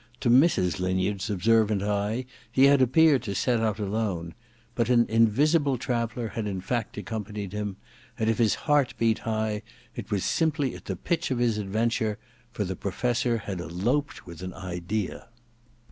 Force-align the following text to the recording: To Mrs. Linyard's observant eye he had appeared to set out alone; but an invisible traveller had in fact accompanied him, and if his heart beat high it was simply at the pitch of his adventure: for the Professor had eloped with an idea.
To 0.21 0.31
Mrs. 0.31 0.79
Linyard's 0.79 1.29
observant 1.29 1.83
eye 1.83 2.25
he 2.51 2.63
had 2.65 2.81
appeared 2.81 3.21
to 3.21 3.35
set 3.35 3.59
out 3.59 3.77
alone; 3.77 4.33
but 4.73 4.89
an 4.89 5.05
invisible 5.07 5.77
traveller 5.77 6.29
had 6.29 6.47
in 6.47 6.59
fact 6.59 6.97
accompanied 6.97 7.53
him, 7.53 7.75
and 8.17 8.27
if 8.27 8.39
his 8.39 8.55
heart 8.65 8.95
beat 8.97 9.19
high 9.19 9.61
it 9.95 10.09
was 10.09 10.25
simply 10.25 10.73
at 10.73 10.85
the 10.85 10.95
pitch 10.95 11.29
of 11.29 11.37
his 11.37 11.59
adventure: 11.59 12.17
for 12.51 12.63
the 12.63 12.75
Professor 12.75 13.37
had 13.37 13.61
eloped 13.61 14.25
with 14.25 14.41
an 14.41 14.55
idea. 14.55 15.27